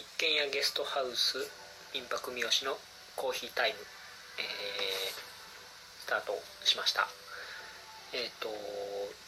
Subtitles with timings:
[0.00, 1.36] 一軒家ゲストハウス
[1.92, 2.72] 民泊三好の
[3.20, 3.84] コーヒータイム、
[4.40, 7.04] えー、スタートしました。
[8.16, 8.48] えっ、ー、と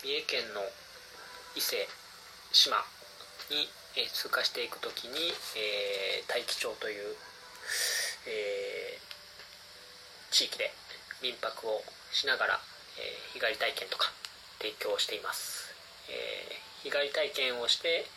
[0.00, 0.64] 三重県の
[1.52, 1.84] 伊勢
[2.56, 2.80] 志摩
[3.52, 3.68] に、
[4.00, 7.20] えー、通過していく時に、えー、大樹町という、
[8.32, 10.72] えー、地域で
[11.20, 11.84] 民泊を
[12.16, 12.56] しながら、
[12.96, 14.08] えー、日帰り体験とか
[14.56, 15.68] 提供しています、
[16.08, 18.08] えー、日帰り体験をして、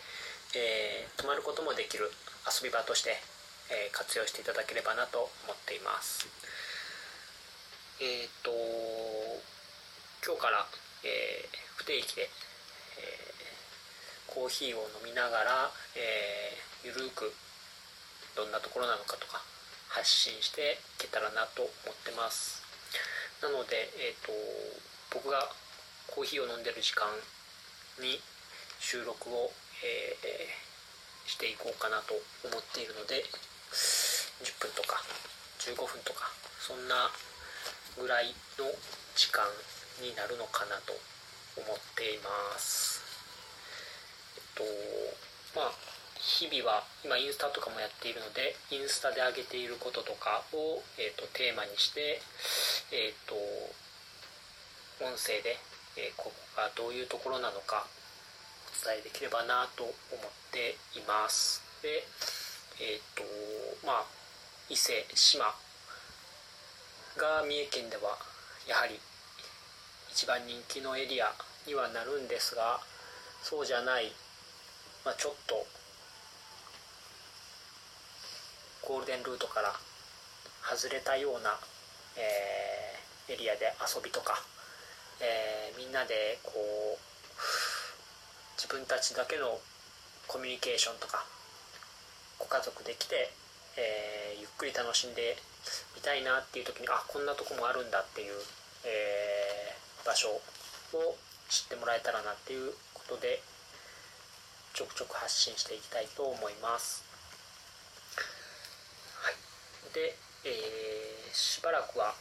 [0.55, 2.07] えー、泊まることもできる
[2.45, 3.17] 遊び場として、
[3.69, 6.27] えー、活用していただければなと思っています。
[7.99, 8.51] えっ、と
[10.25, 10.65] 今日から、
[11.03, 12.29] え不定期で、え
[14.27, 17.33] コーヒーを飲みながら、えゆるく
[18.35, 19.41] どんなところなのかとか
[19.89, 22.61] 発信していけたらなと思ってます。
[23.41, 24.31] なので、えーと
[25.15, 25.47] 僕が
[26.07, 27.07] コーヒーを飲んでる時間
[28.01, 28.19] に
[28.79, 29.51] 収録を、
[29.81, 30.74] えー、
[31.55, 34.99] いこうかなと思っているので10分とか
[35.63, 36.27] 15分とか
[36.59, 37.07] そんな
[37.95, 38.67] ぐらいの
[39.15, 39.47] 時間
[40.03, 40.91] になるのかなと
[41.55, 42.99] 思っています。
[44.35, 44.63] えっと
[45.55, 45.71] まあ
[46.19, 52.19] 日々は今インスタとかもやっているのでインスタで上げていることとかを、えーと、テーマにして、
[52.91, 53.35] えーと
[55.03, 55.59] 音声で
[55.97, 57.87] えここがどういうところなのか
[58.85, 59.95] 伝えできればなと思っ
[60.53, 61.63] ています。
[61.81, 62.05] で
[62.77, 63.23] えっ、ー、と
[63.87, 64.05] まあ
[64.69, 65.49] 伊勢志摩
[67.17, 68.17] が三重県では
[68.69, 68.99] やはり
[70.11, 71.33] 一番人気のエリア
[71.65, 72.79] にはなるんですが
[73.41, 74.11] そうじゃない、
[75.03, 75.65] まあ、ちょっと
[78.87, 79.73] ゴールデンルートから
[80.63, 81.57] 外れたような、
[82.17, 84.41] えー、エリアで遊びとか
[85.21, 87.14] えー、みんなでこう
[88.75, 89.55] 分たちだけの
[90.27, 91.23] コミュニケーションとか
[92.37, 93.31] ご家族で来て、
[93.79, 95.39] えー、ゆっくり楽しんで
[95.95, 98.35] みたいなっていう時にあこんなとこもあるんだっていう、
[98.83, 101.15] えー、場所を
[101.47, 103.39] 知ってもらえたらなっていうことで
[104.75, 107.05] ちょくちょく発信していきたいと思います。
[109.23, 112.11] はい、で、えー、しばらくは、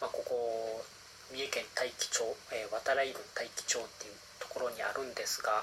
[0.00, 0.84] まあ、ここ
[1.34, 2.22] 三重県大樹町、
[2.54, 4.14] えー、渡来郡大樹町っていう
[4.58, 5.62] ころにあるんですが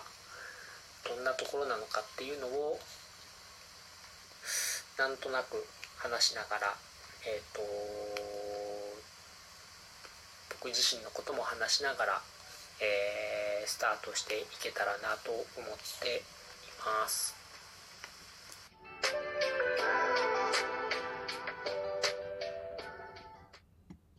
[1.04, 2.80] どんなところなのかっていうのを
[4.98, 5.68] なんとなく
[5.98, 6.74] 話しながら
[7.28, 7.62] えっ、ー、と
[10.62, 12.22] 僕自身のことも話しながら、
[12.80, 15.46] えー、スタートしていけたらなと思っ
[16.02, 16.22] てい
[16.80, 17.45] ます。